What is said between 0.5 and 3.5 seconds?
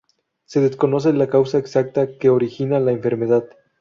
desconoce la causa exacta que origina la enfermedad.